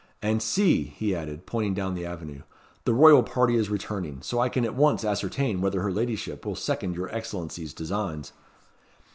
"And 0.19 0.41
see!" 0.41 0.85
he 0.85 1.13
added, 1.13 1.45
pointing 1.45 1.75
down 1.75 1.93
the 1.93 2.07
avenue, 2.07 2.41
"the 2.85 2.93
royal 2.95 3.21
party 3.21 3.55
is 3.55 3.69
returning, 3.69 4.23
so 4.23 4.39
I 4.39 4.49
can 4.49 4.65
at 4.65 4.73
once 4.73 5.05
ascertain 5.05 5.61
whether 5.61 5.81
her 5.83 5.91
ladyship 5.91 6.43
will 6.43 6.55
second 6.55 6.95
your 6.95 7.13
Excellency's 7.15 7.71
designs." 7.71 8.33